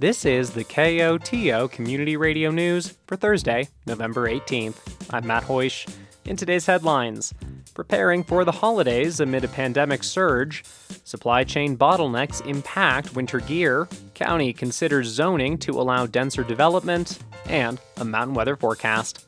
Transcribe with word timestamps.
This 0.00 0.24
is 0.24 0.50
the 0.50 0.62
KOTO 0.62 1.72
Community 1.72 2.16
Radio 2.16 2.52
News 2.52 2.96
for 3.08 3.16
Thursday, 3.16 3.66
November 3.84 4.28
18th. 4.28 4.76
I'm 5.10 5.26
Matt 5.26 5.42
Hoish. 5.42 5.92
In 6.24 6.36
today's 6.36 6.66
headlines, 6.66 7.34
preparing 7.74 8.22
for 8.22 8.44
the 8.44 8.52
holidays 8.52 9.18
amid 9.18 9.42
a 9.42 9.48
pandemic 9.48 10.04
surge, 10.04 10.64
supply 11.02 11.42
chain 11.42 11.76
bottlenecks 11.76 12.46
impact 12.46 13.16
winter 13.16 13.40
gear, 13.40 13.88
county 14.14 14.52
considers 14.52 15.08
zoning 15.08 15.58
to 15.58 15.72
allow 15.72 16.06
denser 16.06 16.44
development, 16.44 17.18
and 17.46 17.80
a 17.96 18.04
mountain 18.04 18.34
weather 18.34 18.54
forecast. 18.54 19.26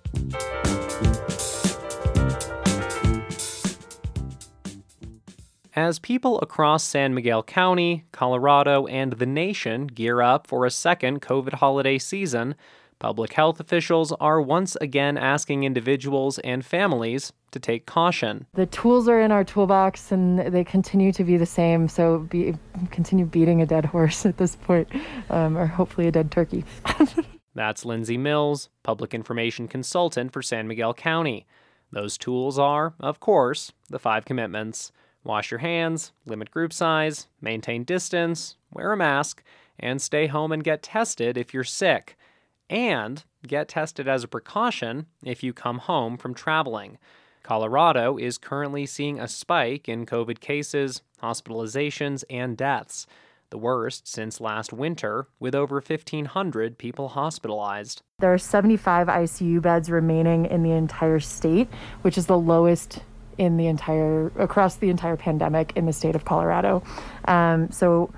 As 5.80 5.98
people 5.98 6.38
across 6.40 6.84
San 6.84 7.14
Miguel 7.14 7.42
County, 7.42 8.04
Colorado, 8.12 8.86
and 8.86 9.14
the 9.14 9.24
nation 9.24 9.86
gear 9.86 10.20
up 10.20 10.46
for 10.46 10.66
a 10.66 10.70
second 10.70 11.22
COVID 11.22 11.54
holiday 11.54 11.96
season, 11.96 12.54
public 12.98 13.32
health 13.32 13.60
officials 13.60 14.12
are 14.20 14.42
once 14.42 14.76
again 14.82 15.16
asking 15.16 15.64
individuals 15.64 16.38
and 16.40 16.66
families 16.66 17.32
to 17.52 17.58
take 17.58 17.86
caution. 17.86 18.46
The 18.52 18.66
tools 18.66 19.08
are 19.08 19.22
in 19.22 19.32
our 19.32 19.42
toolbox 19.42 20.12
and 20.12 20.40
they 20.52 20.64
continue 20.64 21.12
to 21.12 21.24
be 21.24 21.38
the 21.38 21.46
same, 21.46 21.88
so 21.88 22.18
be, 22.18 22.54
continue 22.90 23.24
beating 23.24 23.62
a 23.62 23.66
dead 23.66 23.86
horse 23.86 24.26
at 24.26 24.36
this 24.36 24.56
point, 24.56 24.86
um, 25.30 25.56
or 25.56 25.64
hopefully 25.64 26.06
a 26.06 26.12
dead 26.12 26.30
turkey. 26.30 26.62
That's 27.54 27.86
Lindsay 27.86 28.18
Mills, 28.18 28.68
public 28.82 29.14
information 29.14 29.66
consultant 29.66 30.30
for 30.30 30.42
San 30.42 30.68
Miguel 30.68 30.92
County. 30.92 31.46
Those 31.90 32.18
tools 32.18 32.58
are, 32.58 32.92
of 33.00 33.18
course, 33.18 33.72
the 33.88 33.98
five 33.98 34.26
commitments 34.26 34.92
wash 35.24 35.50
your 35.50 35.58
hands, 35.58 36.12
limit 36.26 36.50
group 36.50 36.72
size, 36.72 37.26
maintain 37.40 37.84
distance, 37.84 38.56
wear 38.72 38.92
a 38.92 38.96
mask, 38.96 39.42
and 39.78 40.00
stay 40.00 40.26
home 40.26 40.52
and 40.52 40.64
get 40.64 40.82
tested 40.82 41.36
if 41.36 41.52
you're 41.52 41.64
sick. 41.64 42.16
And 42.68 43.24
get 43.46 43.68
tested 43.68 44.06
as 44.06 44.22
a 44.22 44.28
precaution 44.28 45.06
if 45.24 45.42
you 45.42 45.52
come 45.52 45.78
home 45.78 46.16
from 46.16 46.34
traveling. 46.34 46.98
Colorado 47.42 48.16
is 48.16 48.38
currently 48.38 48.86
seeing 48.86 49.18
a 49.18 49.26
spike 49.26 49.88
in 49.88 50.06
COVID 50.06 50.40
cases, 50.40 51.02
hospitalizations, 51.22 52.22
and 52.30 52.56
deaths, 52.56 53.06
the 53.48 53.58
worst 53.58 54.06
since 54.06 54.40
last 54.40 54.72
winter, 54.72 55.26
with 55.40 55.54
over 55.54 55.76
1,500 55.76 56.78
people 56.78 57.08
hospitalized. 57.08 58.02
There 58.20 58.32
are 58.32 58.38
75 58.38 59.08
ICU 59.08 59.60
beds 59.60 59.90
remaining 59.90 60.46
in 60.46 60.62
the 60.62 60.70
entire 60.70 61.18
state, 61.18 61.68
which 62.02 62.16
is 62.16 62.26
the 62.26 62.38
lowest 62.38 63.00
in 63.40 63.56
the 63.56 63.66
entire 63.66 64.30
across 64.38 64.76
the 64.76 64.90
entire 64.90 65.16
pandemic 65.16 65.72
in 65.74 65.86
the 65.86 65.94
state 65.94 66.14
of 66.14 66.26
Colorado. 66.26 66.82
Um, 67.24 67.70
so 67.70 68.12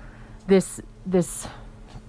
this 0.47 0.81
this 1.05 1.47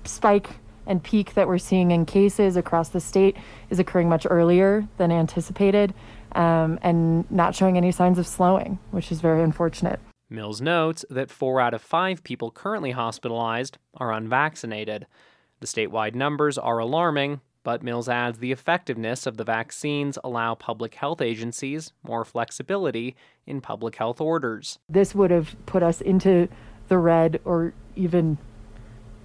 spike 0.05 0.51
and 0.87 1.01
peak 1.01 1.35
that 1.35 1.47
we're 1.47 1.59
seeing 1.59 1.93
in 1.93 2.05
cases 2.07 2.57
across 2.57 2.89
the 2.89 3.01
state 3.01 3.37
is 3.71 3.79
occurring 3.79 4.09
much 4.09 4.27
earlier 4.29 4.87
than 4.99 5.13
anticipated 5.13 5.95
um, 6.33 6.79
and 6.83 7.31
not 7.31 7.55
showing 7.55 7.77
any 7.77 7.93
signs 7.93 8.19
of 8.19 8.27
slowing, 8.27 8.81
which 8.91 9.13
is 9.13 9.21
very 9.21 9.43
unfortunate. 9.43 10.01
Mills 10.29 10.61
notes 10.61 11.05
that 11.09 11.31
four 11.31 11.61
out 11.61 11.73
of 11.73 11.81
five 11.81 12.25
people 12.25 12.51
currently 12.51 12.91
hospitalized 12.91 13.79
are 13.95 14.13
unvaccinated. 14.13 15.07
The 15.61 15.69
statewide 15.69 16.17
numbers 16.17 16.59
are 16.59 16.79
alarming, 16.79 17.41
but 17.65 17.83
Mills 17.83 18.09
adds 18.09 18.39
the 18.39 18.53
effectiveness 18.53 19.27
of 19.27 19.37
the 19.37 19.45
vaccines 19.45 20.19
allow 20.23 20.55
public 20.55 20.95
health 20.95 21.21
agencies 21.21 21.93
more 22.05 22.25
flexibility 22.25 23.17
in 23.47 23.61
public 23.61 23.97
health 23.97 24.21
orders. 24.21 24.79
This 24.89 25.15
would 25.15 25.33
have 25.33 25.57
put 25.67 25.83
us 25.83 26.01
into 26.01 26.49
the 26.89 26.99
red 26.99 27.41
or 27.45 27.73
even 27.97 28.39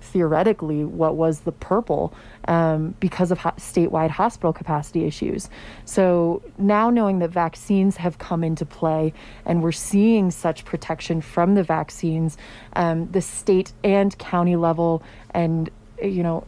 theoretically 0.01 0.85
what 0.85 1.17
was 1.17 1.41
the 1.41 1.51
purple 1.51 2.13
um, 2.47 2.95
because 3.01 3.31
of 3.31 3.37
ho- 3.37 3.51
statewide 3.57 4.09
hospital 4.09 4.53
capacity 4.53 5.05
issues. 5.05 5.49
So 5.85 6.41
now 6.57 6.89
knowing 6.89 7.19
that 7.19 7.31
vaccines 7.31 7.97
have 7.97 8.17
come 8.17 8.43
into 8.43 8.65
play 8.65 9.13
and 9.45 9.61
we're 9.61 9.73
seeing 9.73 10.31
such 10.31 10.63
protection 10.63 11.21
from 11.21 11.55
the 11.55 11.63
vaccines, 11.63 12.37
um, 12.73 13.11
the 13.11 13.21
state 13.21 13.73
and 13.83 14.17
county 14.17 14.55
level 14.55 15.03
and 15.31 15.69
you 16.01 16.23
know 16.23 16.45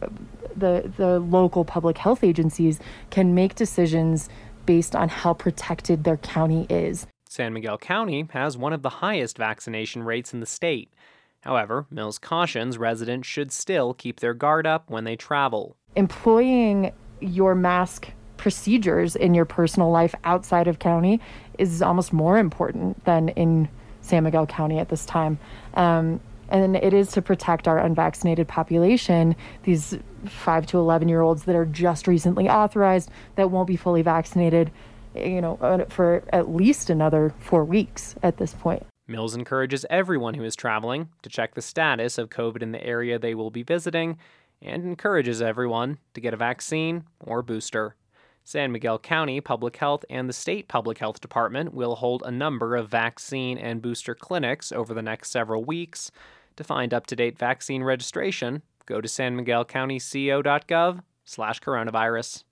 the 0.56 0.90
the 0.96 1.18
local 1.18 1.64
public 1.64 1.98
health 1.98 2.22
agencies 2.24 2.80
can 3.10 3.34
make 3.34 3.54
decisions 3.54 4.28
based 4.66 4.94
on 4.94 5.08
how 5.08 5.34
protected 5.34 6.04
their 6.04 6.16
county 6.16 6.66
is. 6.68 7.06
San 7.28 7.52
Miguel 7.52 7.78
County 7.78 8.26
has 8.30 8.56
one 8.56 8.72
of 8.72 8.82
the 8.82 8.88
highest 8.88 9.38
vaccination 9.38 10.02
rates 10.02 10.34
in 10.34 10.40
the 10.40 10.46
state. 10.46 10.92
However, 11.40 11.86
Mills 11.90 12.18
cautions 12.18 12.78
residents 12.78 13.26
should 13.26 13.50
still 13.50 13.94
keep 13.94 14.20
their 14.20 14.34
guard 14.34 14.66
up 14.66 14.90
when 14.90 15.04
they 15.04 15.16
travel. 15.16 15.76
Employing 15.96 16.92
your 17.20 17.54
mask 17.54 18.10
procedures 18.36 19.16
in 19.16 19.34
your 19.34 19.44
personal 19.44 19.90
life 19.90 20.14
outside 20.24 20.68
of 20.68 20.78
county 20.78 21.20
is 21.58 21.82
almost 21.82 22.12
more 22.12 22.38
important 22.38 23.04
than 23.04 23.28
in 23.30 23.68
San 24.00 24.24
Miguel 24.24 24.46
County 24.46 24.78
at 24.78 24.88
this 24.88 25.06
time. 25.06 25.38
Um, 25.74 26.20
and 26.52 26.76
it 26.76 26.92
is 26.92 27.10
to 27.12 27.22
protect 27.22 27.66
our 27.66 27.78
unvaccinated 27.78 28.46
population, 28.46 29.34
these 29.62 29.98
5 30.26 30.66
to 30.66 30.78
11 30.78 31.08
year 31.08 31.22
olds 31.22 31.44
that 31.44 31.56
are 31.56 31.64
just 31.64 32.06
recently 32.06 32.48
authorized 32.48 33.10
that 33.36 33.50
won't 33.50 33.66
be 33.66 33.76
fully 33.76 34.02
vaccinated, 34.02 34.70
you 35.14 35.40
know, 35.40 35.56
uh, 35.62 35.86
for 35.86 36.22
at 36.32 36.50
least 36.50 36.90
another 36.90 37.34
4 37.40 37.64
weeks 37.64 38.14
at 38.22 38.36
this 38.36 38.54
point. 38.54 38.84
Mills 39.08 39.34
encourages 39.34 39.84
everyone 39.90 40.34
who 40.34 40.44
is 40.44 40.54
traveling 40.54 41.08
to 41.22 41.30
check 41.30 41.54
the 41.54 41.62
status 41.62 42.18
of 42.18 42.30
COVID 42.30 42.62
in 42.62 42.72
the 42.72 42.84
area 42.84 43.18
they 43.18 43.34
will 43.34 43.50
be 43.50 43.62
visiting 43.62 44.18
and 44.60 44.84
encourages 44.84 45.42
everyone 45.42 45.98
to 46.14 46.20
get 46.20 46.34
a 46.34 46.36
vaccine 46.36 47.04
or 47.18 47.42
booster. 47.42 47.96
San 48.44 48.72
Miguel 48.72 48.98
County 48.98 49.40
Public 49.40 49.76
Health 49.76 50.04
and 50.10 50.28
the 50.28 50.32
State 50.32 50.66
Public 50.68 50.98
Health 50.98 51.20
Department 51.20 51.72
will 51.72 51.96
hold 51.96 52.22
a 52.24 52.30
number 52.30 52.74
of 52.74 52.88
vaccine 52.88 53.56
and 53.56 53.80
booster 53.80 54.14
clinics 54.14 54.72
over 54.72 54.92
the 54.94 55.02
next 55.02 55.30
several 55.30 55.64
weeks. 55.64 56.10
To 56.56 56.64
find 56.64 56.92
up-to-date 56.92 57.38
vaccine 57.38 57.82
registration, 57.82 58.62
go 58.86 59.00
to 59.00 59.08
sanmiguelcountyco.gov 59.08 61.00
slash 61.24 61.60
coronavirus. 61.60 62.44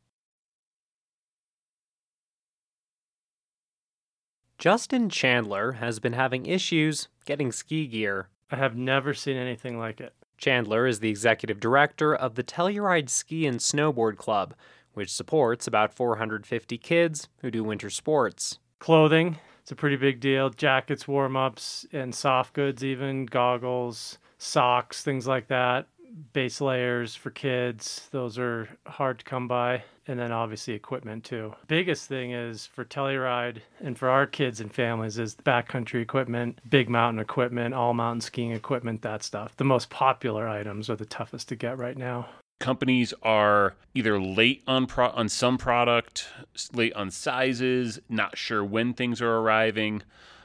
Justin 4.59 5.09
Chandler 5.09 5.73
has 5.73 6.01
been 6.01 6.13
having 6.13 6.45
issues 6.45 7.09
getting 7.25 7.51
ski 7.51 7.87
gear. 7.87 8.29
I 8.51 8.57
have 8.57 8.77
never 8.77 9.15
seen 9.15 9.37
anything 9.37 9.79
like 9.79 10.01
it. 10.01 10.15
Chandler 10.37 10.87
is 10.87 11.01
the 11.01 11.09
executive 11.09 11.61
director 11.61 12.15
of 12.15 12.35
the 12.35 12.43
Telluride 12.43 13.09
Ski 13.09 13.47
and 13.47 13.59
Snowboard 13.59 14.17
Club, 14.17 14.55
which 14.93 15.13
supports 15.13 15.67
about 15.67 15.95
450 15.95 16.77
kids 16.79 17.29
who 17.39 17.51
do 17.51 17.65
winter 17.65 17.91
sports. 17.91 18.59
Clothing, 18.79 19.39
it's 19.71 19.73
a 19.73 19.77
pretty 19.77 19.95
big 19.95 20.19
deal. 20.19 20.51
Jackets, 20.51 21.07
warm 21.07 21.37
ups, 21.37 21.87
and 21.93 22.13
soft 22.13 22.55
goods, 22.55 22.83
even 22.83 23.25
goggles, 23.25 24.19
socks, 24.37 25.05
things 25.05 25.29
like 25.29 25.47
that. 25.47 25.87
Base 26.33 26.61
layers 26.61 27.15
for 27.15 27.31
kids, 27.31 28.09
those 28.11 28.37
are 28.37 28.69
hard 28.85 29.21
to 29.21 29.25
come 29.25 29.47
by 29.47 29.85
and 30.09 30.19
then 30.19 30.33
obviously 30.33 30.75
equipment 30.75 31.23
too. 31.23 31.55
Biggest 31.69 32.09
thing 32.09 32.33
is 32.33 32.67
for 32.67 32.85
Telluride 32.85 33.59
and 33.79 33.97
for 33.97 34.09
our 34.09 34.27
kids 34.27 34.61
and 34.61 34.75
families 34.75 35.19
is 35.19 35.37
backcountry 35.37 36.03
equipment, 36.03 36.59
big 36.69 36.89
mountain 36.89 37.21
equipment, 37.21 37.73
all 37.73 37.95
mountain 37.95 38.23
skiing 38.23 38.51
equipment, 38.51 39.03
that 39.03 39.23
stuff. 39.23 39.57
The 39.57 39.63
most 39.63 39.89
popular 39.89 40.49
items 40.49 40.91
are 40.91 40.97
the 40.97 41.07
toughest 41.07 41.49
to 41.51 41.55
get 41.55 41.79
right 41.79 41.97
now. 41.97 42.29
Companies 42.61 43.15
are 43.23 43.75
either 43.95 44.21
late 44.21 44.63
on 44.67 44.87
pro- 44.87 45.11
on 45.11 45.29
some 45.31 45.57
product, 45.57 46.29
late 46.75 46.93
on 46.93 47.11
sizes, 47.11 47.99
not 48.09 48.37
sure 48.37 48.63
when 48.63 48.93
things 48.93 49.23
are 49.23 49.39
arriving. 49.39 50.03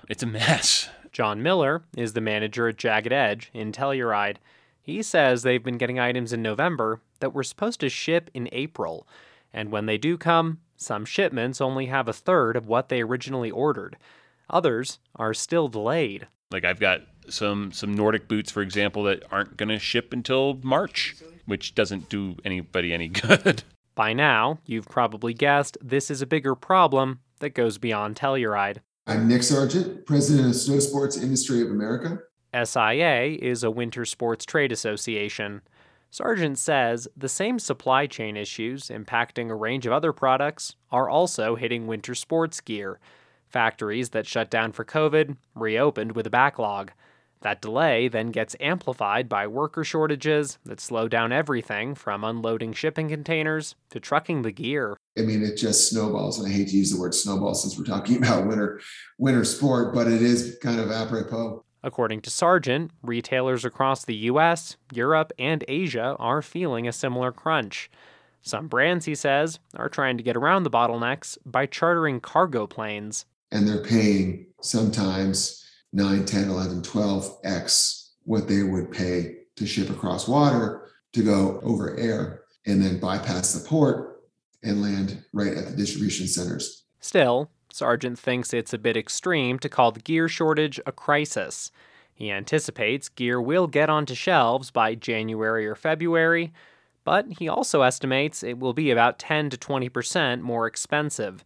It's 0.09 0.23
a 0.23 0.27
mess. 0.27 0.89
John 1.11 1.43
Miller 1.43 1.83
is 1.95 2.13
the 2.13 2.21
manager 2.21 2.69
at 2.69 2.77
Jagged 2.77 3.11
Edge 3.11 3.51
in 3.53 3.73
Telluride. 3.73 4.37
He 4.81 5.01
says 5.03 5.43
they've 5.43 5.63
been 5.63 5.77
getting 5.77 5.99
items 5.99 6.31
in 6.31 6.41
November 6.41 7.01
that 7.19 7.33
were 7.33 7.43
supposed 7.43 7.81
to 7.81 7.89
ship 7.89 8.29
in 8.33 8.47
April. 8.53 9.05
And 9.53 9.69
when 9.69 9.85
they 9.85 9.97
do 9.97 10.17
come, 10.17 10.59
some 10.77 11.03
shipments 11.03 11.59
only 11.59 11.87
have 11.87 12.07
a 12.07 12.13
third 12.13 12.55
of 12.55 12.67
what 12.67 12.87
they 12.87 13.01
originally 13.01 13.51
ordered. 13.51 13.97
Others 14.49 14.99
are 15.15 15.33
still 15.33 15.67
delayed. 15.67 16.27
Like 16.51 16.63
I've 16.63 16.79
got 16.79 17.01
some 17.29 17.71
some 17.71 17.93
Nordic 17.93 18.27
boots, 18.27 18.51
for 18.51 18.61
example, 18.61 19.03
that 19.03 19.23
aren't 19.31 19.57
going 19.57 19.69
to 19.69 19.79
ship 19.79 20.13
until 20.13 20.59
March, 20.63 21.15
which 21.45 21.75
doesn't 21.75 22.09
do 22.09 22.35
anybody 22.45 22.93
any 22.93 23.07
good. 23.09 23.63
By 23.95 24.13
now, 24.13 24.59
you've 24.65 24.89
probably 24.89 25.33
guessed 25.33 25.77
this 25.81 26.11
is 26.11 26.21
a 26.21 26.27
bigger 26.27 26.55
problem 26.55 27.19
that 27.39 27.51
goes 27.51 27.77
beyond 27.77 28.15
Telluride. 28.15 28.79
I'm 29.07 29.27
Nick 29.27 29.43
Sargent, 29.43 30.05
president 30.05 30.47
of 30.49 30.55
Snow 30.55 30.79
Sports 30.79 31.15
Industry 31.15 31.61
of 31.61 31.69
America. 31.69 32.19
SIA 32.53 33.37
is 33.39 33.63
a 33.63 33.71
winter 33.71 34.05
sports 34.05 34.45
trade 34.45 34.71
association. 34.71 35.61
Sargent 36.09 36.57
says 36.57 37.07
the 37.15 37.29
same 37.29 37.59
supply 37.59 38.07
chain 38.07 38.37
issues 38.37 38.87
impacting 38.87 39.49
a 39.49 39.55
range 39.55 39.85
of 39.85 39.91
other 39.91 40.13
products 40.13 40.75
are 40.91 41.09
also 41.09 41.55
hitting 41.55 41.87
winter 41.87 42.15
sports 42.15 42.61
gear. 42.61 42.99
Factories 43.47 44.09
that 44.11 44.25
shut 44.25 44.49
down 44.49 44.71
for 44.71 44.85
COVID 44.85 45.37
reopened 45.55 46.15
with 46.15 46.25
a 46.25 46.29
backlog. 46.29 46.91
That 47.41 47.61
delay 47.61 48.07
then 48.07 48.31
gets 48.31 48.55
amplified 48.59 49.29
by 49.29 49.45
worker 49.47 49.83
shortages 49.83 50.57
that 50.65 50.79
slow 50.79 51.07
down 51.07 51.31
everything 51.31 51.93
from 51.93 52.23
unloading 52.23 52.73
shipping 52.73 53.09
containers 53.09 53.75
to 53.91 53.99
trucking 53.99 54.41
the 54.41 54.51
gear. 54.51 54.97
I 55.17 55.21
mean, 55.21 55.43
it 55.43 55.55
just 55.55 55.89
snowballs, 55.89 56.39
and 56.39 56.47
I 56.47 56.51
hate 56.51 56.69
to 56.69 56.77
use 56.77 56.91
the 56.91 56.99
word 56.99 57.13
snowball 57.13 57.53
since 57.53 57.77
we're 57.77 57.85
talking 57.85 58.17
about 58.23 58.47
winter 58.47 58.81
winter 59.17 59.45
sport, 59.45 59.93
but 59.93 60.07
it 60.07 60.21
is 60.21 60.57
kind 60.61 60.79
of 60.79 60.91
apropos. 60.91 61.63
According 61.83 62.21
to 62.21 62.31
Sargent, 62.31 62.89
retailers 63.03 63.63
across 63.63 64.03
the 64.03 64.15
US, 64.15 64.75
Europe, 64.91 65.31
and 65.37 65.63
Asia 65.67 66.15
are 66.17 66.41
feeling 66.41 66.87
a 66.87 66.91
similar 66.91 67.31
crunch. 67.31 67.91
Some 68.41 68.67
brands, 68.67 69.05
he 69.05 69.15
says, 69.15 69.59
are 69.75 69.89
trying 69.89 70.17
to 70.17 70.23
get 70.23 70.35
around 70.35 70.63
the 70.63 70.71
bottlenecks 70.71 71.37
by 71.45 71.67
chartering 71.67 72.21
cargo 72.21 72.65
planes. 72.65 73.25
And 73.51 73.67
they're 73.67 73.83
paying 73.83 74.47
sometimes 74.61 75.64
9, 75.95 76.25
10, 76.25 76.49
11, 76.49 76.81
12x 76.81 78.09
what 78.25 78.49
they 78.49 78.63
would 78.63 78.91
pay 78.91 79.37
to 79.55 79.65
ship 79.65 79.89
across 79.89 80.27
water 80.27 80.89
to 81.13 81.23
go 81.23 81.61
over 81.63 81.97
air 81.97 82.41
and 82.65 82.83
then 82.83 82.99
bypass 82.99 83.53
the 83.53 83.65
port 83.65 84.23
and 84.61 84.81
land 84.81 85.23
right 85.31 85.53
at 85.53 85.67
the 85.67 85.77
distribution 85.77 86.27
centers. 86.27 86.83
Still, 86.99 87.49
Sargent 87.71 88.19
thinks 88.19 88.53
it's 88.53 88.73
a 88.73 88.77
bit 88.77 88.97
extreme 88.97 89.57
to 89.59 89.69
call 89.69 89.93
the 89.93 90.01
gear 90.01 90.27
shortage 90.27 90.81
a 90.85 90.91
crisis. 90.91 91.71
He 92.13 92.29
anticipates 92.29 93.07
gear 93.07 93.41
will 93.41 93.67
get 93.67 93.89
onto 93.89 94.15
shelves 94.15 94.71
by 94.71 94.95
January 94.95 95.65
or 95.65 95.75
February, 95.75 96.51
but 97.05 97.25
he 97.39 97.47
also 97.47 97.83
estimates 97.83 98.43
it 98.43 98.59
will 98.59 98.73
be 98.73 98.91
about 98.91 99.17
10 99.17 99.49
to 99.51 99.57
20% 99.57 100.41
more 100.41 100.67
expensive 100.67 101.45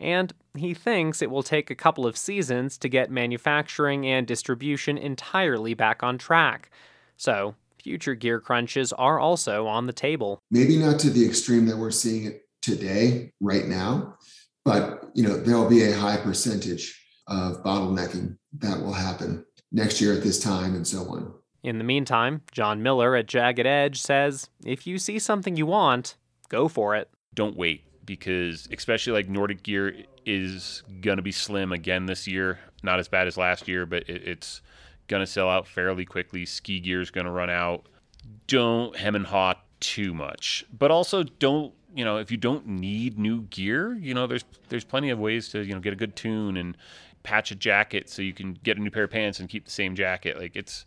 and 0.00 0.32
he 0.56 0.74
thinks 0.74 1.20
it 1.20 1.30
will 1.30 1.42
take 1.42 1.70
a 1.70 1.74
couple 1.74 2.06
of 2.06 2.16
seasons 2.16 2.78
to 2.78 2.88
get 2.88 3.10
manufacturing 3.10 4.06
and 4.06 4.26
distribution 4.26 4.96
entirely 4.96 5.74
back 5.74 6.02
on 6.02 6.18
track. 6.18 6.70
So, 7.16 7.54
future 7.82 8.14
gear 8.14 8.40
crunches 8.40 8.92
are 8.94 9.18
also 9.18 9.66
on 9.66 9.86
the 9.86 9.92
table. 9.92 10.40
Maybe 10.50 10.76
not 10.76 10.98
to 11.00 11.10
the 11.10 11.24
extreme 11.24 11.66
that 11.66 11.76
we're 11.76 11.90
seeing 11.90 12.24
it 12.24 12.42
today, 12.62 13.32
right 13.40 13.66
now, 13.66 14.16
but 14.64 15.10
you 15.14 15.22
know, 15.22 15.36
there'll 15.36 15.68
be 15.68 15.84
a 15.84 15.96
high 15.96 16.16
percentage 16.16 16.96
of 17.26 17.62
bottlenecking 17.62 18.36
that 18.58 18.80
will 18.80 18.92
happen 18.92 19.44
next 19.72 20.00
year 20.00 20.12
at 20.12 20.22
this 20.22 20.40
time 20.40 20.74
and 20.74 20.86
so 20.86 21.02
on. 21.04 21.32
In 21.62 21.78
the 21.78 21.84
meantime, 21.84 22.42
John 22.52 22.82
Miller 22.82 23.14
at 23.14 23.26
Jagged 23.26 23.66
Edge 23.66 24.00
says 24.00 24.48
if 24.64 24.86
you 24.86 24.98
see 24.98 25.18
something 25.18 25.56
you 25.56 25.66
want, 25.66 26.16
go 26.48 26.68
for 26.68 26.96
it. 26.96 27.10
Don't 27.34 27.56
wait 27.56 27.84
because 28.10 28.66
especially 28.72 29.12
like 29.12 29.28
Nordic 29.28 29.62
gear 29.62 29.94
is 30.26 30.82
gonna 31.00 31.22
be 31.22 31.30
slim 31.30 31.70
again 31.70 32.06
this 32.06 32.26
year. 32.26 32.58
Not 32.82 32.98
as 32.98 33.06
bad 33.06 33.28
as 33.28 33.36
last 33.36 33.68
year, 33.68 33.86
but 33.86 34.02
it, 34.08 34.26
it's 34.26 34.62
gonna 35.06 35.28
sell 35.28 35.48
out 35.48 35.68
fairly 35.68 36.04
quickly. 36.04 36.44
Ski 36.44 36.80
gear 36.80 37.00
is 37.00 37.12
gonna 37.12 37.30
run 37.30 37.50
out. 37.50 37.86
Don't 38.48 38.96
hem 38.96 39.14
and 39.14 39.26
haw 39.26 39.54
too 39.78 40.12
much, 40.12 40.64
but 40.76 40.90
also 40.90 41.22
don't 41.22 41.72
you 41.94 42.04
know 42.04 42.16
if 42.16 42.32
you 42.32 42.36
don't 42.36 42.66
need 42.66 43.16
new 43.16 43.42
gear, 43.42 43.94
you 43.94 44.12
know 44.12 44.26
there's 44.26 44.44
there's 44.70 44.82
plenty 44.82 45.10
of 45.10 45.20
ways 45.20 45.48
to 45.50 45.62
you 45.62 45.72
know 45.72 45.78
get 45.78 45.92
a 45.92 45.96
good 45.96 46.16
tune 46.16 46.56
and 46.56 46.76
patch 47.22 47.52
a 47.52 47.54
jacket 47.54 48.10
so 48.10 48.22
you 48.22 48.32
can 48.32 48.54
get 48.64 48.76
a 48.76 48.80
new 48.80 48.90
pair 48.90 49.04
of 49.04 49.10
pants 49.10 49.38
and 49.38 49.48
keep 49.48 49.64
the 49.64 49.70
same 49.70 49.94
jacket. 49.94 50.36
Like 50.36 50.56
it's 50.56 50.84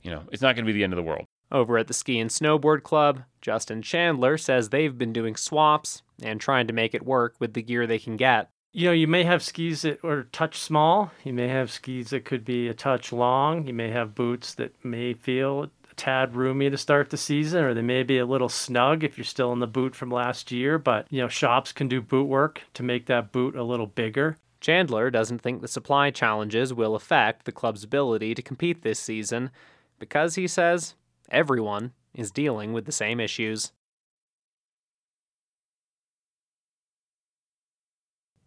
you 0.00 0.10
know 0.10 0.22
it's 0.32 0.40
not 0.40 0.56
to 0.56 0.62
be 0.62 0.72
the 0.72 0.84
end 0.84 0.94
of 0.94 0.96
the 0.96 1.02
world. 1.02 1.25
Over 1.50 1.78
at 1.78 1.86
the 1.86 1.94
Ski 1.94 2.18
and 2.18 2.30
Snowboard 2.30 2.82
Club, 2.82 3.22
Justin 3.40 3.82
Chandler 3.82 4.36
says 4.36 4.68
they've 4.68 4.98
been 4.98 5.12
doing 5.12 5.36
swaps 5.36 6.02
and 6.22 6.40
trying 6.40 6.66
to 6.66 6.72
make 6.72 6.94
it 6.94 7.06
work 7.06 7.36
with 7.38 7.54
the 7.54 7.62
gear 7.62 7.86
they 7.86 7.98
can 7.98 8.16
get. 8.16 8.50
You 8.72 8.86
know, 8.88 8.92
you 8.92 9.06
may 9.06 9.24
have 9.24 9.42
skis 9.42 9.82
that 9.82 10.04
are 10.04 10.24
touch 10.24 10.58
small. 10.58 11.10
You 11.24 11.32
may 11.32 11.48
have 11.48 11.70
skis 11.70 12.10
that 12.10 12.24
could 12.24 12.44
be 12.44 12.68
a 12.68 12.74
touch 12.74 13.12
long. 13.12 13.66
You 13.66 13.72
may 13.72 13.90
have 13.90 14.14
boots 14.14 14.54
that 14.54 14.74
may 14.84 15.14
feel 15.14 15.62
a 15.62 15.94
tad 15.94 16.36
roomy 16.36 16.68
to 16.68 16.76
start 16.76 17.08
the 17.08 17.16
season, 17.16 17.64
or 17.64 17.72
they 17.72 17.80
may 17.80 18.02
be 18.02 18.18
a 18.18 18.26
little 18.26 18.50
snug 18.50 19.02
if 19.02 19.16
you're 19.16 19.24
still 19.24 19.52
in 19.52 19.60
the 19.60 19.66
boot 19.66 19.94
from 19.94 20.10
last 20.10 20.52
year. 20.52 20.78
But, 20.78 21.06
you 21.10 21.22
know, 21.22 21.28
shops 21.28 21.72
can 21.72 21.88
do 21.88 22.02
boot 22.02 22.26
work 22.26 22.60
to 22.74 22.82
make 22.82 23.06
that 23.06 23.32
boot 23.32 23.56
a 23.56 23.62
little 23.62 23.86
bigger. 23.86 24.36
Chandler 24.60 25.10
doesn't 25.10 25.40
think 25.40 25.62
the 25.62 25.68
supply 25.68 26.10
challenges 26.10 26.74
will 26.74 26.96
affect 26.96 27.44
the 27.44 27.52
club's 27.52 27.84
ability 27.84 28.34
to 28.34 28.42
compete 28.42 28.82
this 28.82 28.98
season 28.98 29.50
because, 29.98 30.34
he 30.34 30.46
says, 30.46 30.96
Everyone 31.30 31.92
is 32.14 32.30
dealing 32.30 32.72
with 32.72 32.86
the 32.86 32.92
same 32.92 33.20
issues. 33.20 33.72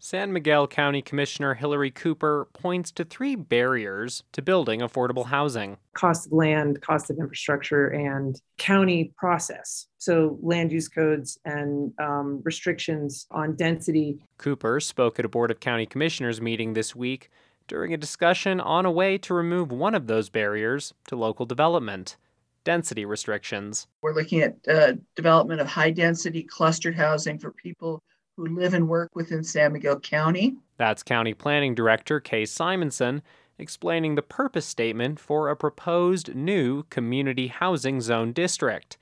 San 0.02 0.32
Miguel 0.32 0.66
County 0.66 1.02
Commissioner 1.02 1.54
Hillary 1.54 1.92
Cooper 1.92 2.48
points 2.54 2.90
to 2.94 3.04
three 3.04 3.36
barriers 3.36 4.24
to 4.32 4.42
building 4.42 4.80
affordable 4.80 5.26
housing 5.26 5.78
cost 5.94 6.28
of 6.28 6.32
land, 6.32 6.82
cost 6.82 7.10
of 7.10 7.18
infrastructure, 7.18 7.90
and 7.90 8.42
county 8.58 9.14
process. 9.18 9.88
So, 9.98 10.40
land 10.42 10.72
use 10.72 10.88
codes 10.88 11.38
and 11.44 11.92
um, 12.00 12.42
restrictions 12.46 13.28
on 13.30 13.58
density. 13.58 14.24
Cooper 14.38 14.80
spoke 14.80 15.20
at 15.20 15.26
a 15.26 15.30
Board 15.30 15.52
of 15.52 15.60
County 15.60 15.86
Commissioners 15.86 16.40
meeting 16.40 16.74
this 16.74 16.96
week 16.96 17.30
during 17.68 17.94
a 17.94 17.98
discussion 17.98 18.62
on 18.62 18.86
a 18.86 18.92
way 18.92 19.18
to 19.18 19.34
remove 19.34 19.70
one 19.70 19.94
of 19.94 20.08
those 20.08 20.30
barriers 20.30 20.94
to 21.08 21.18
local 21.18 21.46
development 21.46 22.16
density 22.64 23.06
restrictions. 23.06 23.88
We're 24.02 24.14
looking 24.14 24.42
at 24.42 24.56
uh, 24.68 24.94
development 25.16 25.62
of 25.62 25.68
high 25.68 25.92
density 25.92 26.44
clustered 26.44 26.96
housing 26.96 27.40
for 27.40 27.52
people 27.52 28.02
who 28.38 28.48
live 28.48 28.74
and 28.74 28.88
work 28.88 29.10
within 29.16 29.44
San 29.44 29.74
Miguel 29.74 30.00
County. 30.00 30.56
That's 30.78 31.04
County 31.04 31.34
Planning 31.34 31.76
Director 31.76 32.20
Kaye 32.20 32.46
Simonson 32.46 33.22
explaining 33.60 34.16
the 34.16 34.22
purpose 34.22 34.66
statement 34.66 35.20
for 35.20 35.50
a 35.50 35.56
proposed 35.56 36.34
new 36.34 36.84
community 36.84 37.48
housing 37.48 38.02
zone 38.02 38.32
district. 38.32 38.98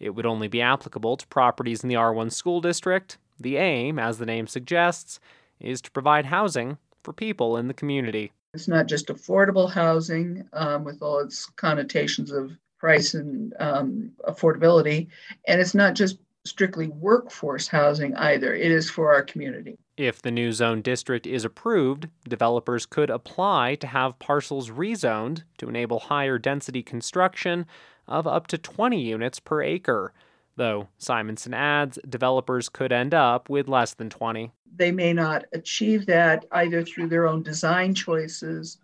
It 0.00 0.10
would 0.10 0.26
only 0.26 0.48
be 0.48 0.60
applicable 0.60 1.16
to 1.18 1.26
properties 1.28 1.82
in 1.82 1.88
the 1.88 1.94
R1 1.94 2.32
school 2.32 2.60
district. 2.60 3.18
The 3.38 3.56
aim, 3.56 3.98
as 3.98 4.18
the 4.18 4.26
name 4.26 4.46
suggests, 4.46 5.20
is 5.60 5.80
to 5.82 5.90
provide 5.90 6.26
housing 6.26 6.78
for 7.02 7.12
people 7.12 7.56
in 7.56 7.68
the 7.68 7.74
community. 7.74 8.32
It's 8.52 8.68
not 8.68 8.86
just 8.86 9.06
affordable 9.06 9.70
housing 9.70 10.48
um, 10.52 10.84
with 10.84 11.02
all 11.02 11.20
its 11.20 11.46
connotations 11.56 12.32
of 12.32 12.50
price 12.80 13.14
and 13.14 13.54
um, 13.60 14.10
affordability. 14.26 15.06
And 15.46 15.60
it's 15.60 15.74
not 15.74 15.94
just 15.94 16.18
strictly 16.44 16.88
workforce 16.88 17.68
housing 17.68 18.16
either, 18.16 18.54
it 18.54 18.70
is 18.70 18.90
for 18.90 19.12
our 19.12 19.22
community. 19.22 19.78
If 19.98 20.22
the 20.22 20.30
new 20.30 20.50
zone 20.52 20.80
district 20.80 21.26
is 21.26 21.44
approved, 21.44 22.08
developers 22.26 22.86
could 22.86 23.10
apply 23.10 23.74
to 23.76 23.86
have 23.86 24.18
parcels 24.18 24.70
rezoned 24.70 25.42
to 25.58 25.68
enable 25.68 26.00
higher 26.00 26.38
density 26.38 26.82
construction 26.82 27.66
of 28.08 28.26
up 28.26 28.46
to 28.48 28.58
20 28.58 28.98
units 28.98 29.38
per 29.38 29.62
acre. 29.62 30.14
Though 30.56 30.88
Simonson 30.96 31.52
adds, 31.52 31.98
developers 32.08 32.70
could 32.70 32.92
end 32.92 33.12
up 33.12 33.50
with 33.50 33.68
less 33.68 33.92
than 33.94 34.08
20. 34.08 34.50
They 34.74 34.92
may 34.92 35.12
not 35.12 35.44
achieve 35.52 36.06
that 36.06 36.46
either 36.52 36.82
through 36.82 37.08
their 37.08 37.26
own 37.26 37.42
design 37.42 37.94
choices 37.94 38.78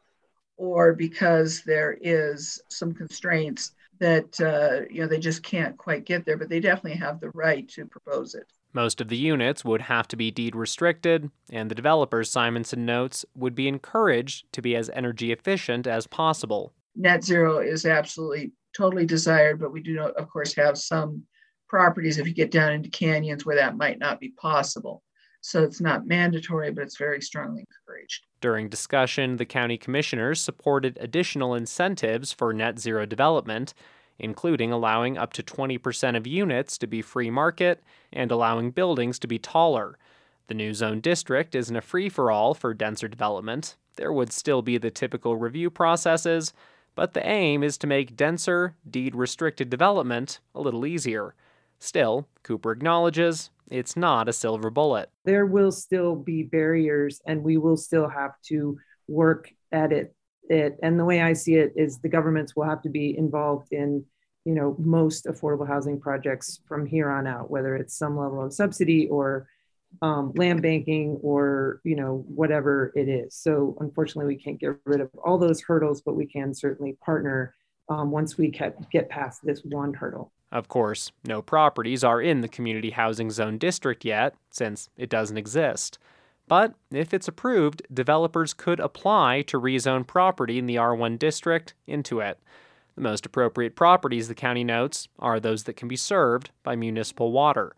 or 0.58 0.92
because 0.92 1.62
there 1.62 1.96
is 2.00 2.62
some 2.68 2.92
constraints 2.92 3.72
that 3.98 4.40
uh, 4.40 4.86
you 4.90 5.00
know 5.00 5.06
they 5.06 5.18
just 5.18 5.42
can't 5.42 5.76
quite 5.76 6.04
get 6.04 6.24
there, 6.24 6.36
but 6.36 6.48
they 6.48 6.60
definitely 6.60 6.98
have 6.98 7.20
the 7.20 7.30
right 7.30 7.68
to 7.70 7.86
propose 7.86 8.34
it. 8.34 8.46
Most 8.72 9.00
of 9.00 9.08
the 9.08 9.16
units 9.16 9.64
would 9.64 9.80
have 9.82 10.06
to 10.08 10.16
be 10.16 10.30
deed 10.30 10.54
restricted, 10.54 11.30
and 11.50 11.70
the 11.70 11.74
developers, 11.74 12.30
Simonson 12.30 12.84
notes, 12.84 13.24
would 13.34 13.54
be 13.54 13.68
encouraged 13.68 14.52
to 14.52 14.60
be 14.60 14.76
as 14.76 14.90
energy 14.90 15.32
efficient 15.32 15.86
as 15.86 16.06
possible. 16.06 16.74
Net 16.94 17.24
zero 17.24 17.58
is 17.58 17.86
absolutely 17.86 18.52
totally 18.76 19.06
desired, 19.06 19.58
but 19.58 19.72
we 19.72 19.80
do, 19.80 19.94
not, 19.94 20.14
of 20.16 20.28
course, 20.28 20.54
have 20.54 20.76
some 20.76 21.22
properties 21.68 22.18
if 22.18 22.26
you 22.26 22.34
get 22.34 22.50
down 22.50 22.72
into 22.72 22.90
canyons 22.90 23.44
where 23.44 23.56
that 23.56 23.76
might 23.76 23.98
not 23.98 24.20
be 24.20 24.28
possible. 24.30 25.02
So 25.46 25.62
it's 25.62 25.80
not 25.80 26.08
mandatory, 26.08 26.72
but 26.72 26.82
it's 26.82 26.96
very 26.96 27.22
strongly 27.22 27.60
encouraged. 27.60 28.26
During 28.40 28.68
discussion, 28.68 29.36
the 29.36 29.44
county 29.44 29.78
commissioners 29.78 30.40
supported 30.40 30.98
additional 31.00 31.54
incentives 31.54 32.32
for 32.32 32.52
net 32.52 32.80
zero 32.80 33.06
development, 33.06 33.72
including 34.18 34.72
allowing 34.72 35.16
up 35.16 35.32
to 35.34 35.44
20% 35.44 36.16
of 36.16 36.26
units 36.26 36.76
to 36.78 36.88
be 36.88 37.00
free 37.00 37.30
market 37.30 37.80
and 38.12 38.32
allowing 38.32 38.72
buildings 38.72 39.20
to 39.20 39.28
be 39.28 39.38
taller. 39.38 39.96
The 40.48 40.54
new 40.54 40.74
zone 40.74 40.98
district 40.98 41.54
isn't 41.54 41.76
a 41.76 41.80
free 41.80 42.08
for 42.08 42.32
all 42.32 42.52
for 42.52 42.74
denser 42.74 43.06
development. 43.06 43.76
There 43.94 44.12
would 44.12 44.32
still 44.32 44.62
be 44.62 44.78
the 44.78 44.90
typical 44.90 45.36
review 45.36 45.70
processes, 45.70 46.52
but 46.96 47.14
the 47.14 47.24
aim 47.24 47.62
is 47.62 47.78
to 47.78 47.86
make 47.86 48.16
denser, 48.16 48.74
deed 48.90 49.14
restricted 49.14 49.70
development 49.70 50.40
a 50.56 50.60
little 50.60 50.84
easier. 50.84 51.36
Still, 51.78 52.28
Cooper 52.42 52.72
acknowledges 52.72 53.50
it's 53.70 53.96
not 53.96 54.28
a 54.28 54.32
silver 54.32 54.70
bullet. 54.70 55.10
There 55.24 55.46
will 55.46 55.72
still 55.72 56.14
be 56.14 56.42
barriers 56.42 57.20
and 57.26 57.42
we 57.42 57.56
will 57.56 57.76
still 57.76 58.08
have 58.08 58.32
to 58.48 58.78
work 59.08 59.50
at 59.72 59.92
it. 59.92 60.14
it. 60.48 60.78
And 60.82 60.98
the 60.98 61.04
way 61.04 61.20
I 61.20 61.32
see 61.32 61.56
it 61.56 61.72
is 61.76 61.98
the 61.98 62.08
governments 62.08 62.54
will 62.54 62.64
have 62.64 62.82
to 62.82 62.88
be 62.88 63.16
involved 63.16 63.72
in 63.72 64.04
you 64.44 64.54
know 64.54 64.76
most 64.78 65.26
affordable 65.26 65.66
housing 65.66 65.98
projects 66.00 66.60
from 66.68 66.86
here 66.86 67.10
on 67.10 67.26
out 67.26 67.50
whether 67.50 67.74
it's 67.74 67.98
some 67.98 68.16
level 68.16 68.44
of 68.44 68.52
subsidy 68.52 69.08
or 69.08 69.48
um, 70.02 70.32
land 70.36 70.62
banking 70.62 71.18
or 71.22 71.80
you 71.84 71.96
know 71.96 72.24
whatever 72.28 72.92
it 72.94 73.08
is. 73.08 73.34
So 73.34 73.76
unfortunately, 73.80 74.34
we 74.34 74.40
can't 74.40 74.60
get 74.60 74.76
rid 74.84 75.00
of 75.00 75.10
all 75.24 75.38
those 75.38 75.60
hurdles, 75.62 76.02
but 76.02 76.14
we 76.14 76.26
can 76.26 76.54
certainly 76.54 76.96
partner 77.04 77.54
um, 77.88 78.10
once 78.10 78.36
we 78.36 78.48
get 78.48 79.08
past 79.08 79.40
this 79.44 79.62
one 79.64 79.94
hurdle. 79.94 80.32
Of 80.52 80.68
course, 80.68 81.10
no 81.24 81.42
properties 81.42 82.04
are 82.04 82.20
in 82.20 82.40
the 82.40 82.48
Community 82.48 82.90
Housing 82.90 83.30
Zone 83.30 83.58
District 83.58 84.04
yet, 84.04 84.34
since 84.50 84.88
it 84.96 85.10
doesn't 85.10 85.36
exist. 85.36 85.98
But 86.48 86.74
if 86.92 87.12
it's 87.12 87.28
approved, 87.28 87.82
developers 87.92 88.54
could 88.54 88.78
apply 88.78 89.42
to 89.48 89.60
rezone 89.60 90.06
property 90.06 90.58
in 90.58 90.66
the 90.66 90.76
R1 90.76 91.18
district 91.18 91.74
into 91.86 92.20
it. 92.20 92.38
The 92.94 93.02
most 93.02 93.26
appropriate 93.26 93.74
properties, 93.74 94.28
the 94.28 94.34
county 94.34 94.64
notes, 94.64 95.08
are 95.18 95.40
those 95.40 95.64
that 95.64 95.76
can 95.76 95.88
be 95.88 95.96
served 95.96 96.50
by 96.62 96.76
municipal 96.76 97.32
water. 97.32 97.74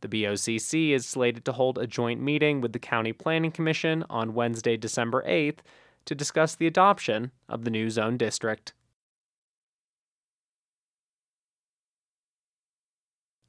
The 0.00 0.08
BOCC 0.08 0.90
is 0.90 1.06
slated 1.06 1.44
to 1.44 1.52
hold 1.52 1.78
a 1.78 1.86
joint 1.86 2.20
meeting 2.20 2.60
with 2.60 2.72
the 2.72 2.78
County 2.78 3.12
Planning 3.12 3.52
Commission 3.52 4.04
on 4.10 4.34
Wednesday, 4.34 4.76
December 4.76 5.24
8th 5.26 5.58
to 6.04 6.14
discuss 6.14 6.54
the 6.54 6.66
adoption 6.66 7.32
of 7.48 7.64
the 7.64 7.70
new 7.70 7.90
zone 7.90 8.16
district. 8.16 8.72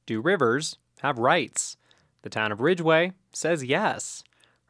Do 0.09 0.21
rivers 0.21 0.79
have 1.01 1.19
rights? 1.19 1.77
The 2.23 2.31
town 2.31 2.51
of 2.51 2.61
Ridgway 2.61 3.13
says 3.31 3.63
yes. 3.63 4.23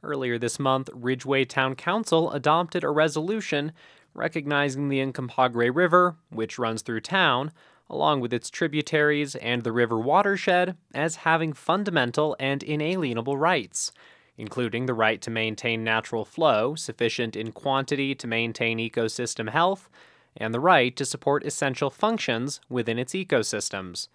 Earlier 0.04 0.38
this 0.38 0.60
month, 0.60 0.90
Ridgway 0.94 1.46
Town 1.46 1.76
Council 1.76 2.30
adopted 2.34 2.84
a 2.84 2.90
resolution 2.90 3.72
recognizing 4.14 4.90
the 4.90 5.00
Uncompahgre 5.00 5.74
River, 5.74 6.18
which 6.30 6.60
runs 6.60 6.82
through 6.82 7.00
town, 7.00 7.54
along 7.90 8.20
with 8.20 8.34
its 8.34 8.50
tributaries 8.50 9.34
and 9.36 9.64
the 9.64 9.72
river 9.72 9.98
watershed, 9.98 10.76
as 10.94 11.24
having 11.24 11.54
fundamental 11.54 12.36
and 12.38 12.62
inalienable 12.62 13.38
rights, 13.38 13.94
including 14.38 14.88
the 14.88 14.94
right 14.94 15.22
to 15.22 15.32
maintain 15.32 15.86
natural 15.86 16.26
flow 16.26 16.76
sufficient 16.76 17.38
in 17.38 17.54
quantity 17.54 18.14
to 18.14 18.28
maintain 18.28 18.78
ecosystem 18.78 19.52
health, 19.52 19.90
and 20.36 20.54
the 20.54 20.60
right 20.60 20.98
to 20.98 21.06
support 21.06 21.46
essential 21.46 21.90
functions 21.90 22.60
within 22.68 23.00
its 23.00 23.14
ecosystems. 23.14 24.10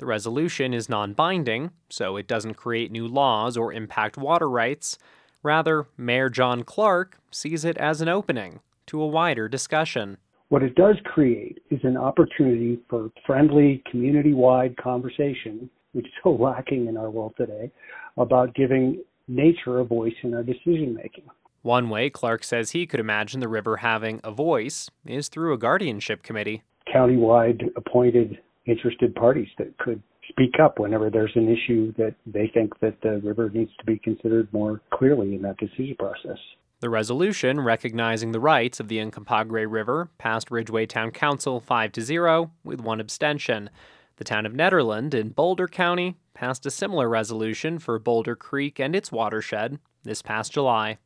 The 0.00 0.06
resolution 0.06 0.72
is 0.72 0.88
non 0.88 1.12
binding, 1.12 1.72
so 1.90 2.16
it 2.16 2.26
doesn't 2.26 2.54
create 2.54 2.90
new 2.90 3.06
laws 3.06 3.58
or 3.58 3.70
impact 3.70 4.16
water 4.16 4.48
rights. 4.48 4.96
Rather, 5.42 5.88
Mayor 5.98 6.30
John 6.30 6.62
Clark 6.62 7.18
sees 7.30 7.66
it 7.66 7.76
as 7.76 8.00
an 8.00 8.08
opening 8.08 8.60
to 8.86 9.02
a 9.02 9.06
wider 9.06 9.46
discussion. 9.46 10.16
What 10.48 10.62
it 10.62 10.74
does 10.74 10.96
create 11.04 11.62
is 11.68 11.80
an 11.82 11.98
opportunity 11.98 12.80
for 12.88 13.10
friendly, 13.26 13.82
community 13.90 14.32
wide 14.32 14.74
conversation, 14.78 15.68
which 15.92 16.06
is 16.06 16.12
so 16.24 16.30
lacking 16.30 16.86
in 16.86 16.96
our 16.96 17.10
world 17.10 17.34
today, 17.36 17.70
about 18.16 18.54
giving 18.54 19.02
nature 19.28 19.80
a 19.80 19.84
voice 19.84 20.16
in 20.22 20.32
our 20.32 20.42
decision 20.42 20.94
making. 20.94 21.24
One 21.60 21.90
way 21.90 22.08
Clark 22.08 22.42
says 22.44 22.70
he 22.70 22.86
could 22.86 23.00
imagine 23.00 23.40
the 23.40 23.48
river 23.48 23.76
having 23.76 24.22
a 24.24 24.30
voice 24.30 24.88
is 25.04 25.28
through 25.28 25.52
a 25.52 25.58
guardianship 25.58 26.22
committee. 26.22 26.62
Countywide 26.90 27.68
appointed 27.76 28.38
interested 28.70 29.14
parties 29.14 29.48
that 29.58 29.76
could 29.78 30.02
speak 30.28 30.54
up 30.62 30.78
whenever 30.78 31.10
there's 31.10 31.32
an 31.34 31.48
issue 31.48 31.92
that 31.98 32.14
they 32.26 32.50
think 32.54 32.78
that 32.80 33.00
the 33.02 33.20
river 33.24 33.50
needs 33.50 33.70
to 33.78 33.84
be 33.84 33.98
considered 33.98 34.52
more 34.52 34.80
clearly 34.92 35.34
in 35.34 35.42
that 35.42 35.56
decision 35.58 35.96
process. 35.98 36.38
The 36.80 36.88
resolution 36.88 37.60
recognizing 37.60 38.32
the 38.32 38.40
rights 38.40 38.80
of 38.80 38.88
the 38.88 38.98
Uncompahgre 38.98 39.70
River 39.70 40.08
passed 40.16 40.50
Ridgway 40.50 40.86
Town 40.86 41.10
Council 41.10 41.60
5 41.60 41.92
to 41.92 42.00
0 42.00 42.52
with 42.64 42.80
one 42.80 43.00
abstention. 43.00 43.68
The 44.16 44.24
town 44.24 44.46
of 44.46 44.52
Nederland 44.52 45.12
in 45.12 45.30
Boulder 45.30 45.68
County 45.68 46.16
passed 46.32 46.64
a 46.64 46.70
similar 46.70 47.08
resolution 47.08 47.78
for 47.78 47.98
Boulder 47.98 48.36
Creek 48.36 48.78
and 48.78 48.96
its 48.96 49.12
watershed 49.12 49.78
this 50.04 50.22
past 50.22 50.52
July. 50.52 50.98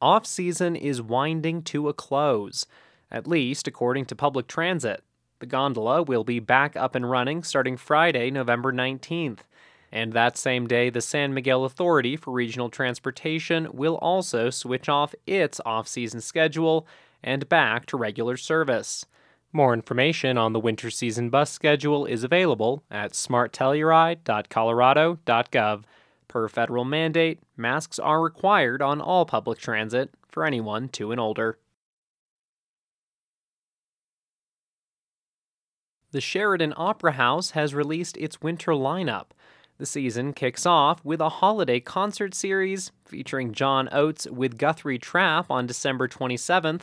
Off 0.00 0.26
season 0.26 0.74
is 0.74 1.00
winding 1.00 1.62
to 1.62 1.88
a 1.88 1.94
close, 1.94 2.66
at 3.12 3.28
least 3.28 3.68
according 3.68 4.06
to 4.06 4.16
public 4.16 4.48
transit. 4.48 5.04
The 5.38 5.46
gondola 5.46 6.02
will 6.02 6.24
be 6.24 6.40
back 6.40 6.76
up 6.76 6.96
and 6.96 7.08
running 7.08 7.44
starting 7.44 7.76
Friday, 7.76 8.30
November 8.30 8.72
19th. 8.72 9.40
And 9.92 10.12
that 10.14 10.38
same 10.38 10.66
day, 10.66 10.88
the 10.88 11.02
San 11.02 11.34
Miguel 11.34 11.64
Authority 11.64 12.16
for 12.16 12.32
Regional 12.32 12.70
Transportation 12.70 13.68
will 13.72 13.96
also 13.96 14.48
switch 14.48 14.88
off 14.88 15.14
its 15.26 15.60
off 15.66 15.86
season 15.86 16.22
schedule 16.22 16.86
and 17.22 17.46
back 17.48 17.84
to 17.86 17.98
regular 17.98 18.38
service. 18.38 19.04
More 19.52 19.74
information 19.74 20.38
on 20.38 20.54
the 20.54 20.60
winter 20.60 20.88
season 20.88 21.28
bus 21.28 21.50
schedule 21.50 22.06
is 22.06 22.24
available 22.24 22.84
at 22.90 23.12
smarttelluride.colorado.gov. 23.12 25.82
Per 26.28 26.48
federal 26.48 26.84
mandate, 26.86 27.40
masks 27.58 27.98
are 27.98 28.22
required 28.22 28.80
on 28.80 29.02
all 29.02 29.26
public 29.26 29.58
transit 29.58 30.08
for 30.26 30.46
anyone 30.46 30.88
two 30.88 31.12
and 31.12 31.20
older. 31.20 31.58
The 36.12 36.20
Sheridan 36.20 36.74
Opera 36.76 37.12
House 37.12 37.52
has 37.52 37.74
released 37.74 38.18
its 38.18 38.42
winter 38.42 38.72
lineup. 38.72 39.28
The 39.78 39.86
season 39.86 40.34
kicks 40.34 40.66
off 40.66 41.02
with 41.02 41.22
a 41.22 41.30
holiday 41.30 41.80
concert 41.80 42.34
series 42.34 42.92
featuring 43.06 43.52
John 43.52 43.88
Oates 43.90 44.26
with 44.26 44.58
Guthrie 44.58 44.98
Trapp 44.98 45.50
on 45.50 45.66
December 45.66 46.06
27th, 46.08 46.82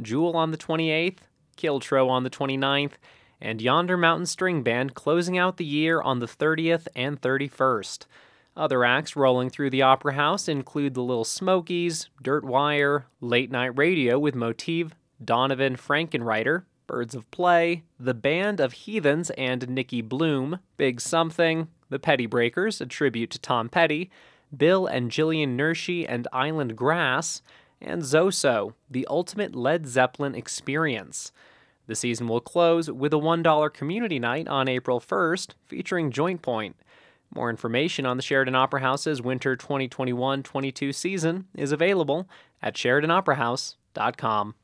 Jewel 0.00 0.34
on 0.34 0.50
the 0.50 0.56
28th, 0.56 1.18
Kiltro 1.58 2.08
on 2.08 2.24
the 2.24 2.30
29th, 2.30 2.92
and 3.38 3.60
Yonder 3.60 3.98
Mountain 3.98 4.24
String 4.24 4.62
Band 4.62 4.94
closing 4.94 5.36
out 5.36 5.58
the 5.58 5.64
year 5.66 6.00
on 6.00 6.20
the 6.20 6.26
30th 6.26 6.88
and 6.96 7.20
31st. 7.20 8.06
Other 8.56 8.82
acts 8.82 9.14
rolling 9.14 9.50
through 9.50 9.70
the 9.70 9.82
Opera 9.82 10.14
House 10.14 10.48
include 10.48 10.94
the 10.94 11.02
Little 11.02 11.26
Smokies, 11.26 12.08
Dirtwire, 12.24 13.04
Late 13.20 13.50
Night 13.50 13.76
Radio 13.76 14.18
with 14.18 14.34
Motive, 14.34 14.94
Donovan 15.22 15.76
Frankenreiter, 15.76 16.62
Birds 16.90 17.14
of 17.14 17.30
Play, 17.30 17.84
The 18.00 18.14
Band 18.14 18.58
of 18.58 18.72
Heathens 18.72 19.30
and 19.38 19.68
Nicki 19.68 20.02
Bluhm, 20.02 20.58
Big 20.76 21.00
Something, 21.00 21.68
the 21.88 22.00
Petty 22.00 22.26
Breakers, 22.26 22.80
a 22.80 22.86
tribute 22.86 23.30
to 23.30 23.38
Tom 23.38 23.68
Petty, 23.68 24.10
Bill 24.56 24.88
and 24.88 25.08
Jillian 25.08 25.56
Nershi 25.56 26.04
and 26.08 26.26
Island 26.32 26.74
Grass, 26.74 27.42
and 27.80 28.02
Zoso, 28.02 28.74
the 28.90 29.06
ultimate 29.08 29.54
Led 29.54 29.86
Zeppelin 29.86 30.34
experience. 30.34 31.30
The 31.86 31.94
season 31.94 32.26
will 32.26 32.40
close 32.40 32.90
with 32.90 33.14
a 33.14 33.18
$1 33.18 33.72
community 33.72 34.18
night 34.18 34.48
on 34.48 34.68
April 34.68 34.98
1st 34.98 35.50
featuring 35.66 36.10
Joint 36.10 36.42
Point. 36.42 36.74
More 37.32 37.50
information 37.50 38.04
on 38.04 38.16
the 38.16 38.22
Sheridan 38.24 38.56
Opera 38.56 38.80
House's 38.80 39.22
winter 39.22 39.54
2021 39.54 40.42
22 40.42 40.92
season 40.92 41.46
is 41.54 41.70
available 41.70 42.28
at 42.60 42.74
SheridanOperaHouse.com. 42.74 44.54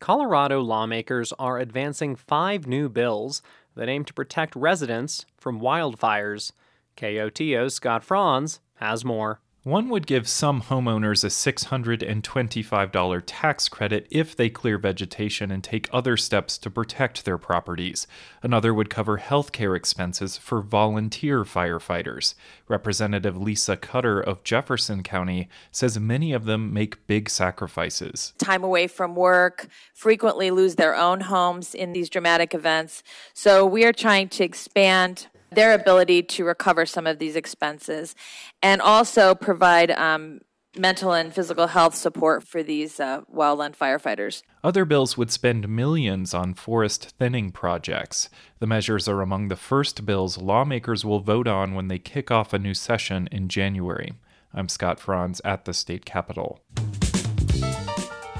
Colorado 0.00 0.62
lawmakers 0.62 1.30
are 1.38 1.58
advancing 1.58 2.16
five 2.16 2.66
new 2.66 2.88
bills 2.88 3.42
that 3.74 3.88
aim 3.88 4.02
to 4.06 4.14
protect 4.14 4.56
residents 4.56 5.26
from 5.36 5.60
wildfires. 5.60 6.52
KOTO's 6.96 7.74
Scott 7.74 8.02
Franz 8.02 8.60
has 8.76 9.04
more. 9.04 9.40
One 9.62 9.90
would 9.90 10.06
give 10.06 10.26
some 10.26 10.62
homeowners 10.62 11.22
a 11.22 11.26
$625 11.26 13.22
tax 13.26 13.68
credit 13.68 14.06
if 14.10 14.34
they 14.34 14.48
clear 14.48 14.78
vegetation 14.78 15.50
and 15.50 15.62
take 15.62 15.86
other 15.92 16.16
steps 16.16 16.56
to 16.56 16.70
protect 16.70 17.26
their 17.26 17.36
properties. 17.36 18.06
Another 18.42 18.72
would 18.72 18.88
cover 18.88 19.18
health 19.18 19.52
care 19.52 19.74
expenses 19.74 20.38
for 20.38 20.62
volunteer 20.62 21.44
firefighters. 21.44 22.34
Representative 22.68 23.36
Lisa 23.36 23.76
Cutter 23.76 24.18
of 24.18 24.42
Jefferson 24.44 25.02
County 25.02 25.50
says 25.70 26.00
many 26.00 26.32
of 26.32 26.46
them 26.46 26.72
make 26.72 27.06
big 27.06 27.28
sacrifices. 27.28 28.32
Time 28.38 28.64
away 28.64 28.86
from 28.86 29.14
work, 29.14 29.68
frequently 29.92 30.50
lose 30.50 30.76
their 30.76 30.96
own 30.96 31.20
homes 31.20 31.74
in 31.74 31.92
these 31.92 32.08
dramatic 32.08 32.54
events. 32.54 33.02
So 33.34 33.66
we 33.66 33.84
are 33.84 33.92
trying 33.92 34.30
to 34.30 34.42
expand 34.42 35.26
their 35.50 35.74
ability 35.74 36.22
to 36.22 36.44
recover 36.44 36.86
some 36.86 37.06
of 37.06 37.18
these 37.18 37.36
expenses 37.36 38.14
and 38.62 38.80
also 38.80 39.34
provide 39.34 39.90
um, 39.92 40.40
mental 40.76 41.12
and 41.12 41.34
physical 41.34 41.66
health 41.68 41.94
support 41.94 42.46
for 42.46 42.62
these 42.62 43.00
uh, 43.00 43.22
wildland 43.34 43.76
firefighters. 43.76 44.42
Other 44.62 44.84
bills 44.84 45.16
would 45.16 45.30
spend 45.30 45.68
millions 45.68 46.32
on 46.32 46.54
forest 46.54 47.14
thinning 47.18 47.50
projects. 47.50 48.28
The 48.60 48.66
measures 48.66 49.08
are 49.08 49.20
among 49.20 49.48
the 49.48 49.56
first 49.56 50.06
bills 50.06 50.38
lawmakers 50.38 51.04
will 51.04 51.20
vote 51.20 51.48
on 51.48 51.74
when 51.74 51.88
they 51.88 51.98
kick 51.98 52.30
off 52.30 52.52
a 52.52 52.58
new 52.58 52.74
session 52.74 53.28
in 53.32 53.48
January. 53.48 54.12
I'm 54.54 54.68
Scott 54.68 55.00
Franz 55.00 55.40
at 55.44 55.64
the 55.64 55.74
state 55.74 56.04
capitol. 56.04 56.60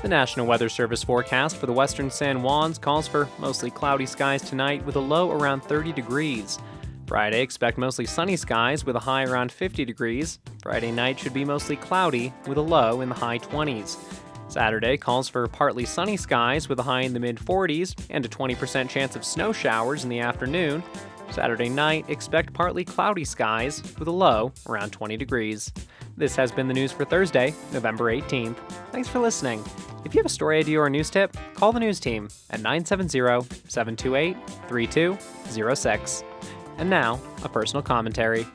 The 0.03 0.09
National 0.09 0.47
Weather 0.47 0.71
Service 0.71 1.05
forecast 1.05 1.57
for 1.57 1.67
the 1.67 1.75
western 1.75 2.11
San 2.11 2.39
Juans 2.41 2.79
calls 2.79 3.07
for 3.07 3.29
mostly 3.39 3.71
cloudy 3.71 4.07
skies 4.07 4.41
tonight 4.43 4.85
with 4.87 4.97
a 4.97 5.01
low 5.01 5.31
around 5.31 5.63
30 5.63 5.93
degrees. 5.93 6.59
Friday, 7.11 7.43
expect 7.43 7.77
mostly 7.77 8.07
sunny 8.07 8.37
skies 8.37 8.87
with 8.87 8.95
a 8.95 9.01
high 9.01 9.25
around 9.25 9.51
50 9.51 9.85
degrees. 9.85 10.39
Friday 10.63 10.93
night 10.93 11.19
should 11.19 11.35
be 11.35 11.45
mostly 11.45 11.75
cloudy 11.75 12.33
with 12.47 12.57
a 12.57 12.61
low 12.61 13.01
in 13.01 13.09
the 13.09 13.17
high 13.17 13.41
20s. 13.41 13.97
Saturday 14.47 14.97
calls 14.97 15.29
for 15.29 15.49
partly 15.49 15.85
sunny 15.85 16.17
skies 16.17 16.69
with 16.69 16.79
a 16.79 16.85
high 16.85 17.01
in 17.01 17.13
the 17.13 17.19
mid 17.19 17.39
40s 17.39 18.01
and 18.11 18.25
a 18.25 18.29
20% 18.29 18.89
chance 18.89 19.17
of 19.17 19.25
snow 19.25 19.53
showers 19.53 20.05
in 20.05 20.09
the 20.09 20.21
afternoon. 20.21 20.85
Saturday 21.33 21.69
night, 21.69 22.05
expect 22.09 22.53
partly 22.53 22.85
cloudy 22.85 23.25
skies 23.25 23.83
with 23.99 24.07
a 24.07 24.13
low 24.13 24.53
around 24.69 24.91
20 24.91 25.17
degrees. 25.17 25.73
This 26.17 26.37
has 26.37 26.53
been 26.53 26.69
the 26.69 26.75
news 26.75 26.93
for 26.93 27.05
Thursday, 27.05 27.53
November 27.73 28.05
18th. 28.05 28.59
Thanks 28.93 29.09
for 29.09 29.19
listening. 29.19 29.65
If 30.05 30.15
you 30.15 30.21
have 30.21 30.27
a 30.27 30.29
story 30.29 30.61
idea 30.61 30.81
or 30.81 30.89
news 30.89 31.11
tip, 31.11 31.37
call 31.55 31.73
the 31.73 31.81
news 31.81 31.99
team 31.99 32.29
at 32.51 32.61
970 32.61 33.09
728 33.69 34.37
3206. 34.69 36.25
And 36.81 36.89
now, 36.89 37.21
a 37.45 37.49
personal 37.51 37.83
commentary. 37.83 38.47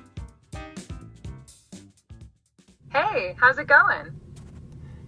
Hey, 2.91 3.35
how's 3.39 3.59
it 3.59 3.67
going? 3.67 4.19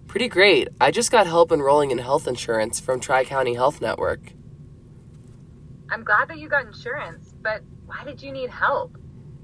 Pretty 0.06 0.28
great. 0.28 0.68
I 0.80 0.92
just 0.92 1.10
got 1.10 1.26
help 1.26 1.50
enrolling 1.50 1.90
in 1.90 1.98
health 1.98 2.28
insurance 2.28 2.78
from 2.78 3.00
Tri 3.00 3.24
County 3.24 3.54
Health 3.54 3.80
Network. 3.80 4.20
I'm 5.90 6.04
glad 6.04 6.28
that 6.28 6.38
you 6.38 6.48
got 6.48 6.66
insurance, 6.66 7.34
but 7.42 7.62
why 7.86 8.04
did 8.04 8.22
you 8.22 8.30
need 8.30 8.50
help? 8.50 8.96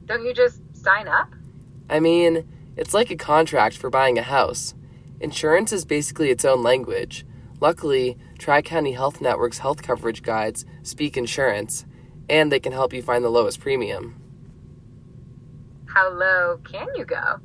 Don't 0.04 0.24
you 0.24 0.32
just 0.32 0.60
sign 0.76 1.08
up? 1.08 1.34
I 1.90 1.98
mean, 1.98 2.44
it's 2.76 2.94
like 2.94 3.10
a 3.10 3.16
contract 3.16 3.76
for 3.76 3.90
buying 3.90 4.18
a 4.18 4.22
house. 4.22 4.74
Insurance 5.18 5.72
is 5.72 5.84
basically 5.84 6.30
its 6.30 6.44
own 6.44 6.62
language. 6.62 7.26
Luckily, 7.60 8.16
Tri 8.38 8.62
County 8.62 8.92
Health 8.92 9.20
Network's 9.20 9.58
health 9.58 9.82
coverage 9.82 10.22
guides 10.22 10.64
speak 10.84 11.16
insurance, 11.16 11.86
and 12.28 12.50
they 12.50 12.60
can 12.60 12.72
help 12.72 12.92
you 12.92 13.02
find 13.02 13.24
the 13.24 13.30
lowest 13.30 13.60
premium. 13.60 14.20
How 15.86 16.10
low 16.10 16.60
can 16.64 16.88
you 16.96 17.04
go? 17.04 17.40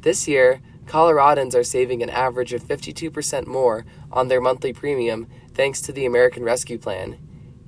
This 0.00 0.26
year, 0.26 0.60
Coloradans 0.86 1.54
are 1.54 1.64
saving 1.64 2.02
an 2.02 2.10
average 2.10 2.52
of 2.52 2.62
52% 2.62 3.46
more 3.46 3.84
on 4.10 4.28
their 4.28 4.40
monthly 4.40 4.72
premium 4.72 5.26
thanks 5.54 5.80
to 5.82 5.92
the 5.92 6.04
American 6.04 6.42
Rescue 6.42 6.78
Plan. 6.78 7.18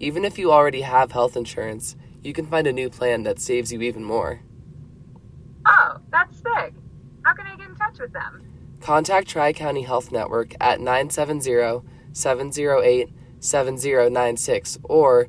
Even 0.01 0.25
if 0.25 0.39
you 0.39 0.51
already 0.53 0.81
have 0.81 1.13
health 1.13 1.37
insurance, 1.37 1.97
you 2.23 2.33
can 2.33 2.47
find 2.47 2.67
a 2.67 2.73
new 2.73 2.91
plan 2.91 3.23
that 3.23 3.39
saves 3.39 3.73
you 3.73 3.83
even 3.83 4.03
more. 4.03 4.41
Oh, 5.67 5.99
that's 6.11 6.41
big. 6.41 6.75
How 7.25 7.35
can 7.35 7.47
I 7.47 7.57
get 7.57 7.69
in 7.69 7.77
touch 7.77 7.99
with 7.99 8.13
them? 8.13 8.43
Contact 8.81 9.29
Tri 9.29 9.53
County 9.53 9.83
Health 9.83 10.11
Network 10.11 10.55
at 10.61 10.81
970 10.81 11.87
708 12.13 13.11
7096 13.41 14.79
or 14.85 15.29